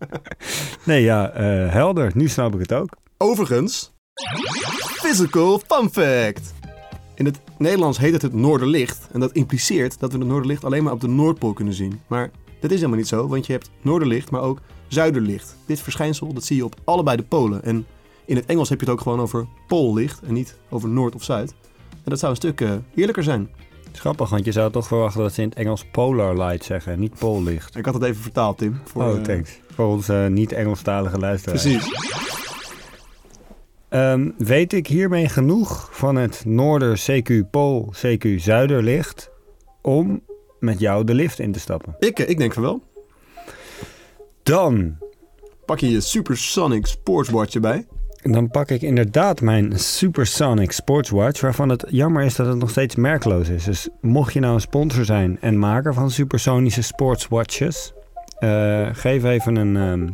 nee, 0.85 1.03
ja, 1.03 1.31
eh, 1.31 1.73
helder. 1.73 2.11
Nu 2.15 2.29
snap 2.29 2.55
ik 2.55 2.61
het 2.61 2.73
ook. 2.73 2.89
Overigens, 3.21 3.93
physical 4.81 5.61
fun 5.67 5.91
fact. 5.91 6.55
In 7.15 7.25
het 7.25 7.41
Nederlands 7.59 7.99
heet 7.99 8.13
het 8.13 8.23
het 8.23 8.33
Noorderlicht. 8.33 9.09
En 9.13 9.21
dat 9.21 9.33
impliceert 9.33 9.99
dat 9.99 10.13
we 10.13 10.19
het 10.19 10.27
Noorderlicht 10.27 10.65
alleen 10.65 10.83
maar 10.83 10.93
op 10.93 11.01
de 11.01 11.09
Noordpool 11.09 11.53
kunnen 11.53 11.75
zien. 11.75 12.01
Maar 12.07 12.31
dat 12.61 12.71
is 12.71 12.77
helemaal 12.77 12.99
niet 12.99 13.09
zo, 13.09 13.29
want 13.29 13.47
je 13.47 13.53
hebt 13.53 13.71
Noorderlicht, 13.83 14.31
maar 14.31 14.41
ook 14.41 14.61
Zuiderlicht. 14.89 15.57
Dit 15.67 15.81
verschijnsel 15.81 16.33
dat 16.33 16.45
zie 16.45 16.57
je 16.57 16.65
op 16.65 16.75
allebei 16.85 17.17
de 17.17 17.23
polen. 17.23 17.63
En 17.63 17.87
in 18.25 18.37
het 18.37 18.47
Engels 18.47 18.69
heb 18.69 18.81
je 18.81 18.85
het 18.85 18.95
ook 18.95 19.01
gewoon 19.01 19.21
over 19.21 19.47
poollicht 19.67 20.21
en 20.23 20.33
niet 20.35 20.57
over 20.69 20.89
Noord 20.89 21.15
of 21.15 21.25
Zuid. 21.25 21.55
En 21.91 22.11
dat 22.11 22.19
zou 22.19 22.31
een 22.31 22.37
stuk 22.37 22.61
eh, 22.61 22.73
eerlijker 22.95 23.23
zijn. 23.23 23.51
Grappig, 23.93 24.29
want 24.29 24.45
je 24.45 24.53
zou 24.53 24.73
toch 24.73 24.87
verwachten 24.87 25.23
dat 25.23 25.33
ze 25.33 25.43
in 25.43 25.49
het 25.49 25.59
Engels 25.59 25.85
polar 25.85 26.37
light 26.37 26.65
zeggen, 26.65 27.01
niet 27.01 27.19
poollicht. 27.19 27.77
Ik 27.77 27.85
had 27.85 27.95
het 27.95 28.03
even 28.03 28.23
vertaald, 28.23 28.59
Tim. 28.59 28.81
Voor, 28.85 29.03
oh, 29.03 29.17
eh, 29.17 29.23
thanks. 29.23 29.61
Voor 29.75 29.87
onze 29.87 30.29
niet-Engelstalige 30.31 31.19
luisteraars. 31.19 31.63
Precies. 31.63 32.28
Ehm, 33.89 34.31
weet 34.39 34.73
ik 34.73 34.87
hiermee 34.87 35.29
genoeg 35.29 35.89
van 35.93 36.17
het 36.17 36.43
Noorder 36.47 37.01
CQ 37.11 37.51
Pool 37.51 37.93
CQ 38.07 38.35
Zuiderlicht 38.37 39.31
om 39.83 40.23
met 40.59 40.79
jou 40.79 41.05
de 41.05 41.15
lift 41.15 41.39
in 41.39 41.53
te 41.53 41.61
stappen? 41.61 41.97
Ik, 41.99 42.19
eh, 42.19 42.29
ik 42.29 42.39
denk 42.39 42.53
van 42.53 42.63
wel. 42.63 42.83
Dan, 44.43 44.97
Pak 45.65 45.79
je 45.79 45.91
je 45.91 46.01
Supersonic 46.01 46.87
Sportswatch 46.87 47.55
erbij. 47.55 47.87
dan 48.23 48.51
pak 48.51 48.71
ik 48.71 48.83
inderdaad 48.83 49.41
mijn 49.41 49.79
Supersonic 49.79 50.73
Sportswatch, 50.73 51.41
waarvan 51.41 51.69
het 51.69 51.85
jammer 51.89 52.25
is 52.25 52.37
dat 52.37 52.47
het 52.47 52.59
nog 52.59 52.71
steeds 52.71 52.95
merkloos 52.95 53.49
is. 53.49 53.65
Dus 53.65 53.89
mocht 54.01 54.33
je 54.33 54.41
nou 54.41 54.55
een 54.55 54.61
sponsor 54.61 55.05
zijn 55.05 55.41
en 55.41 55.59
maker 55.59 55.95
van 55.95 56.11
supersonische 56.11 56.83
sportswatches, 56.83 57.93
eh, 58.39 58.89
geef 58.93 59.25
even 59.25 59.57
een, 59.57 59.77
ehm, 59.77 60.09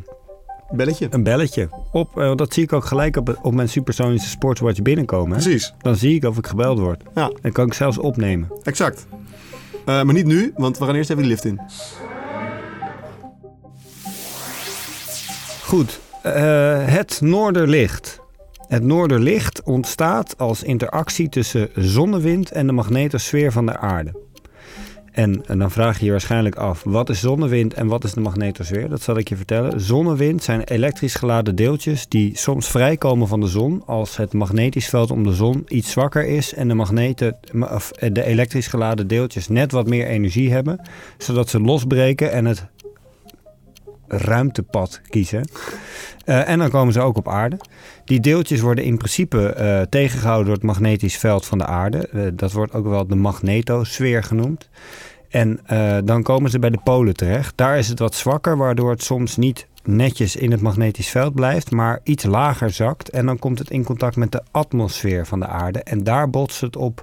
Belletje. 0.71 1.07
een 1.11 1.23
belletje 1.23 1.69
op. 1.93 2.13
want 2.15 2.39
dat 2.39 2.55
zie 2.55 2.63
ik 2.63 2.73
ook 2.73 2.85
gelijk 2.85 3.17
op, 3.17 3.39
op 3.43 3.55
mijn 3.55 3.69
supersonische 3.69 4.29
sportswatch 4.29 4.83
binnenkomen. 4.83 5.37
hè. 5.37 5.43
Precies. 5.43 5.75
Dan 5.79 5.97
zie 5.97 6.15
ik 6.15 6.25
of 6.25 6.39
ik 6.39 6.47
gebeld 6.47 6.79
word. 6.79 7.03
Ja, 7.15 7.31
Dan 7.43 7.53
kan 7.53 7.67
ik 7.67 7.75
zelfs 7.75 7.99
opnemen. 7.99 8.53
exact. 8.63 9.07
Eh, 9.85 9.85
maar 10.03 10.13
niet 10.15 10.27
nu, 10.27 10.53
want 10.57 10.79
we 10.79 10.85
gaan 10.85 10.95
eerst 10.95 11.11
even 11.11 11.23
die 11.23 11.31
lift 11.31 11.45
in. 11.45 11.61
Goed, 15.63 16.01
eh, 16.23 16.33
het 16.87 17.19
Noorderlicht. 17.21 18.21
Het 18.69 18.83
Noorderlicht 18.83 19.63
ontstaat 19.63 20.39
als 20.39 20.63
interactie 20.63 21.29
tussen 21.29 21.69
zonnewind 21.75 22.51
en 22.51 22.67
de 22.67 22.73
magnetosfeer 22.73 23.53
van 23.53 23.67
de 23.67 23.79
aarde. 23.79 24.24
En, 25.15 25.43
dan 25.47 25.71
vraag 25.71 25.99
je 25.99 26.05
je 26.05 26.11
waarschijnlijk 26.11 26.57
af, 26.57 26.83
wat 26.85 27.09
is 27.09 27.21
zonnewind 27.21 27.75
en 27.75 27.87
wat 27.87 28.05
is 28.05 28.13
de 28.13 28.21
magnetosfeer? 28.21 28.89
Dat 28.89 29.03
zal 29.03 29.19
ik 29.19 29.29
je 29.29 29.37
vertellen. 29.37 29.81
Zonnewind 29.81 30.43
zijn 30.43 30.63
elektrisch 30.63 31.15
geladen 31.15 31.57
deeltjes 31.57 32.09
die 32.09 32.39
soms 32.39 32.69
vrijkomen 32.69 33.29
van 33.29 33.41
de 33.41 33.47
zon 33.47 33.83
als 33.87 34.17
het 34.17 34.33
magnetisch 34.33 34.89
veld 34.89 35.11
om 35.11 35.25
de 35.25 35.35
zon 35.35 35.65
iets 35.69 35.91
zwakker 35.91 36.27
is 36.27 36.55
en 36.55 36.69
de, 36.69 36.75
magneten, 36.75 37.37
of 37.53 37.91
de 37.91 38.25
elektrisch 38.25 38.67
geladen 38.67 39.07
deeltjes 39.07 39.49
net 39.49 39.73
wat 39.73 39.87
meer 39.87 40.07
energie 40.07 40.53
hebben, 40.53 40.81
zodat 41.19 41.49
ze 41.49 41.61
losbreken 41.61 42.33
en 42.33 42.45
het 42.45 42.67
ruimtepad 44.19 45.01
kiezen. 45.09 45.49
Eh, 46.25 46.49
en 46.49 46.59
dan 46.59 46.71
komen 46.71 46.93
ze 46.93 47.01
ook 47.01 47.17
op 47.17 47.29
aarde. 47.29 47.57
Die 48.05 48.21
deeltjes 48.21 48.61
worden 48.61 48.85
in 48.85 48.97
principe 48.97 49.47
eh, 49.47 49.81
tegengehouden 49.81 50.47
door 50.47 50.55
het 50.55 50.65
magnetisch 50.65 51.17
veld 51.17 51.47
van 51.47 51.59
de 51.59 51.67
aarde. 51.67 52.09
Eh, 52.09 52.21
dat 52.33 52.53
wordt 52.53 52.73
ook 52.73 52.87
wel 52.87 53.07
de 53.07 53.15
magnetosfeer 53.15 54.23
genoemd. 54.23 54.69
En 55.29 55.61
dan 56.05 56.23
komen 56.23 56.51
ze 56.51 56.59
bij 56.59 56.71
de 56.71 56.81
polen 56.85 57.15
terecht. 57.15 57.57
Daar 57.57 57.79
is 57.79 57.89
het 57.89 57.99
wat 57.99 58.15
zwakker, 58.15 58.57
waardoor 58.57 58.91
het 58.91 59.03
soms 59.03 59.37
niet 59.37 59.67
netjes 59.85 60.37
in 60.37 60.51
het 60.51 60.61
magnetisch 60.61 61.09
veld 61.09 61.35
blijft, 61.35 61.71
maar 61.71 62.01
iets 62.03 62.25
lager 62.25 62.71
zakt. 62.71 63.09
En 63.09 63.27
dan 63.27 63.39
komt 63.39 63.59
het 63.59 63.71
in 63.71 63.85
contact 63.85 64.17
met 64.17 64.33
de 64.33 64.43
atmosfeer 64.51 65.27
van 65.27 65.41
de 65.41 65.47
aarde. 65.47 65.83
En 65.83 66.05
daar 66.05 66.31
botst 66.31 66.61
het 66.61 66.77
op 66.77 67.01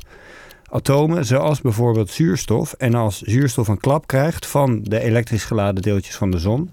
atomen, 0.72 1.26
zoals 1.26 1.62
bijvoorbeeld 1.62 2.10
zuurstof. 2.10 2.74
En 2.74 2.96
als 2.96 3.22
zuurstof 3.22 3.68
een 3.68 3.80
klap 3.80 4.08
krijgt 4.08 4.46
van 4.46 4.84
de 4.84 5.00
elektrisch 5.00 5.46
geladen 5.46 5.82
deeltjes 5.82 6.16
van 6.16 6.32
de 6.32 6.40
zon, 6.40 6.70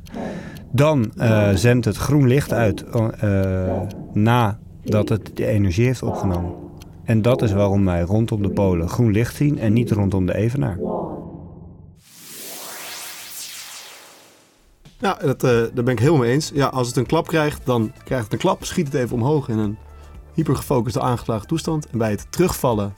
dan 0.71 1.13
eh, 1.17 1.51
zendt 1.55 1.85
het 1.85 1.97
groen 1.97 2.27
licht 2.27 2.53
uit 2.53 2.85
eh, 2.85 3.81
nadat 4.13 5.09
het 5.09 5.31
de 5.35 5.47
energie 5.47 5.87
heeft 5.87 6.03
opgenomen. 6.03 6.53
En 7.05 7.23
dat 7.23 7.43
is 7.43 7.53
waarom 7.53 7.85
wij 7.85 8.03
rondom 8.03 8.43
de 8.43 8.51
polen 8.51 8.89
groen 8.89 9.13
licht 9.13 9.37
zien 9.37 9.59
en 9.59 9.73
niet 9.73 9.91
rondom 9.91 10.27
de 10.27 10.35
evenaar. 10.35 10.79
Ja, 14.99 15.15
dat, 15.15 15.45
eh, 15.45 15.51
daar 15.51 15.85
ben 15.85 15.89
ik 15.89 15.99
helemaal 15.99 16.21
mee 16.21 16.33
eens. 16.33 16.51
Ja, 16.55 16.67
als 16.67 16.87
het 16.87 16.97
een 16.97 17.07
klap 17.07 17.27
krijgt, 17.27 17.67
dan 17.67 17.93
krijgt 18.05 18.25
het 18.25 18.33
een 18.33 18.39
klap, 18.39 18.65
schiet 18.65 18.87
het 18.87 18.95
even 18.95 19.17
omhoog 19.17 19.49
in 19.49 19.59
een 19.59 19.79
hypergefocuste 20.35 21.01
aangeslagen 21.01 21.47
toestand. 21.47 21.87
En 21.91 21.99
bij 21.99 22.11
het 22.11 22.27
terugvallen, 22.31 22.95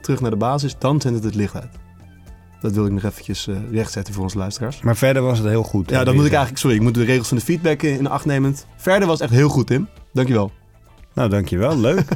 terug 0.00 0.20
naar 0.20 0.30
de 0.30 0.36
basis, 0.36 0.78
dan 0.78 1.00
zendt 1.00 1.16
het 1.16 1.26
het 1.26 1.34
licht 1.34 1.54
uit. 1.54 1.85
Dat 2.60 2.72
wil 2.72 2.86
ik 2.86 2.92
nog 2.92 3.02
eventjes 3.02 3.46
eh, 3.46 3.56
rechtzetten 3.70 4.14
voor 4.14 4.22
onze 4.22 4.38
luisteraars. 4.38 4.80
Maar 4.80 4.96
verder 4.96 5.22
was 5.22 5.38
het 5.38 5.48
heel 5.48 5.62
goed. 5.62 5.90
Ja, 5.90 6.04
dan 6.04 6.14
moet 6.14 6.24
ik 6.24 6.30
eigenlijk, 6.30 6.60
sorry, 6.60 6.76
ik 6.76 6.82
moet 6.82 6.94
de 6.94 7.04
regels 7.04 7.28
van 7.28 7.36
de 7.36 7.42
feedback 7.42 7.82
in 7.82 8.06
acht 8.06 8.24
nemen. 8.24 8.56
Verder 8.76 9.08
was 9.08 9.18
het 9.18 9.28
echt 9.28 9.38
heel 9.38 9.48
goed, 9.48 9.66
Tim. 9.66 9.88
Dankjewel. 10.12 10.50
Nou, 11.14 11.28
dankjewel. 11.28 11.78
Leuk. 11.78 12.04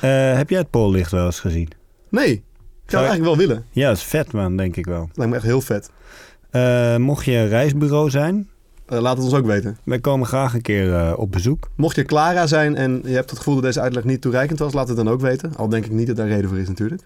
Eh, 0.00 0.36
heb 0.36 0.50
jij 0.50 0.58
het 0.58 0.70
poollicht 0.70 1.10
wel 1.10 1.24
eens 1.24 1.40
gezien? 1.40 1.68
Nee, 2.08 2.32
ik 2.32 2.90
zou 2.90 3.02
het 3.02 3.10
eigenlijk 3.10 3.24
wel 3.24 3.36
willen. 3.46 3.64
Ja, 3.70 3.88
dat 3.88 3.96
is 3.96 4.02
vet 4.02 4.32
man, 4.32 4.56
denk 4.56 4.76
ik 4.76 4.86
wel. 4.86 5.08
Lijkt 5.14 5.30
me 5.30 5.36
echt 5.36 5.46
heel 5.46 5.60
vet. 5.60 5.90
Eh, 6.50 6.96
mocht 6.96 7.24
je 7.24 7.32
een 7.32 7.48
reisbureau 7.48 8.10
zijn, 8.10 8.48
laat 8.86 9.16
het 9.16 9.24
ons 9.24 9.34
ook 9.34 9.46
weten. 9.46 9.78
wij 9.84 9.98
komen 10.00 10.26
graag 10.26 10.54
een 10.54 10.62
keer 10.62 11.16
op 11.16 11.32
bezoek. 11.32 11.68
Mocht 11.76 11.96
je 11.96 12.02
Clara 12.02 12.46
zijn 12.46 12.76
en 12.76 13.00
je 13.04 13.14
hebt 13.14 13.30
het 13.30 13.38
gevoel 13.38 13.54
dat 13.54 13.62
deze 13.64 13.80
uitleg 13.80 14.04
niet 14.04 14.20
toereikend 14.20 14.58
was, 14.58 14.72
laat 14.72 14.88
het 14.88 14.96
dan 14.96 15.08
ook 15.08 15.20
weten. 15.20 15.56
Al 15.56 15.68
denk 15.68 15.84
ik 15.84 15.90
niet 15.90 16.06
dat 16.06 16.16
daar 16.16 16.28
reden 16.28 16.48
voor 16.48 16.58
is 16.58 16.68
natuurlijk. 16.68 17.02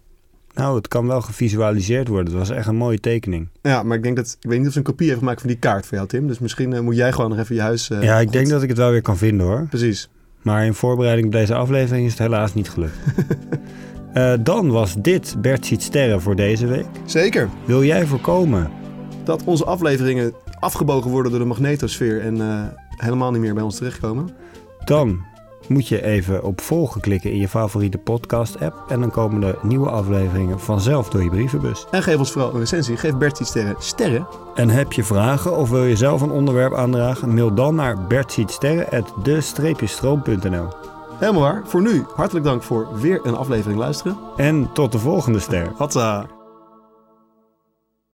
Nou, 0.54 0.76
het 0.76 0.88
kan 0.88 1.06
wel 1.06 1.20
gevisualiseerd 1.20 2.08
worden. 2.08 2.26
Het 2.26 2.48
was 2.48 2.50
echt 2.50 2.66
een 2.66 2.76
mooie 2.76 3.00
tekening. 3.00 3.48
Ja, 3.62 3.82
maar 3.82 3.96
ik 3.96 4.02
denk 4.02 4.16
dat, 4.16 4.36
ik 4.40 4.48
weet 4.48 4.58
niet 4.58 4.66
of 4.66 4.72
ze 4.72 4.78
een 4.78 4.84
kopie 4.84 5.06
heeft 5.06 5.18
gemaakt 5.18 5.40
van 5.40 5.48
die 5.48 5.58
kaart 5.58 5.86
voor 5.86 5.96
jou, 5.96 6.08
Tim. 6.08 6.26
Dus 6.26 6.38
misschien 6.38 6.72
eh, 6.72 6.80
moet 6.80 6.96
jij 6.96 7.12
gewoon 7.12 7.30
nog 7.30 7.38
even 7.38 7.54
je 7.54 7.60
huis... 7.60 7.90
eh, 7.90 8.02
ja, 8.02 8.16
ik 8.18 8.24
goed- 8.24 8.32
denk 8.32 8.48
dat 8.48 8.62
ik 8.62 8.68
het 8.68 8.78
wel 8.78 8.90
weer 8.90 9.02
kan 9.02 9.16
vinden 9.16 9.46
hoor. 9.46 9.66
Precies. 9.68 10.08
Maar 10.42 10.64
in 10.64 10.74
voorbereiding 10.74 11.26
op 11.26 11.32
deze 11.32 11.54
aflevering 11.54 12.04
is 12.06 12.10
het 12.10 12.20
helaas 12.20 12.54
niet 12.54 12.70
gelukt. 12.70 12.94
Eh, 14.12 14.32
dan 14.40 14.70
was 14.70 14.94
dit 14.98 15.36
Bert 15.38 15.66
ziet 15.66 15.82
sterren 15.82 16.20
voor 16.20 16.36
deze 16.36 16.66
week. 16.66 16.86
Zeker. 17.04 17.48
Wil 17.64 17.84
jij 17.84 18.06
voorkomen 18.06 18.70
Dat 19.24 19.44
onze 19.44 19.64
afleveringen 19.64 20.32
afgebogen 20.60 21.10
worden 21.10 21.30
door 21.30 21.40
de 21.40 21.46
magnetosfeer 21.46 22.20
en 22.20 22.38
helemaal 22.96 23.30
niet 23.30 23.40
meer 23.40 23.54
bij 23.54 23.62
ons 23.62 23.76
terechtkomen. 23.76 24.30
Dan 24.84 25.20
moet 25.70 25.88
je 25.88 26.04
even 26.04 26.42
op 26.42 26.60
volgen 26.60 27.00
klikken 27.00 27.30
in 27.30 27.38
je 27.38 27.48
favoriete 27.48 27.98
podcast-app. 27.98 28.84
En 28.88 29.00
dan 29.00 29.10
komen 29.10 29.40
de 29.40 29.58
nieuwe 29.62 29.90
afleveringen 29.90 30.60
vanzelf 30.60 31.08
door 31.08 31.22
je 31.22 31.30
brievenbus. 31.30 31.86
En 31.90 32.02
geef 32.02 32.18
ons 32.18 32.32
vooral 32.32 32.52
een 32.52 32.58
recensie. 32.58 32.96
Geef 32.96 33.16
Bert 33.16 33.40
iets 33.40 33.50
sterren. 33.50 33.74
Sterren? 33.78 34.26
En 34.54 34.68
heb 34.68 34.92
je 34.92 35.04
vragen 35.04 35.56
of 35.56 35.70
wil 35.70 35.84
je 35.84 35.96
zelf 35.96 36.20
een 36.20 36.30
onderwerp 36.30 36.74
aandragen? 36.74 37.34
Mail 37.34 37.54
dan 37.54 37.74
naar 37.74 38.06
bertzietsterren.de-stroom.nl 38.06 40.68
Helemaal 41.18 41.42
waar. 41.42 41.62
Voor 41.64 41.82
nu, 41.82 42.04
hartelijk 42.14 42.44
dank 42.44 42.62
voor 42.62 43.00
weer 43.00 43.20
een 43.22 43.36
aflevering 43.36 43.78
luisteren. 43.78 44.16
En 44.36 44.72
tot 44.72 44.92
de 44.92 44.98
volgende 44.98 45.38
ster. 45.38 45.72
Hatsa. 45.76 46.39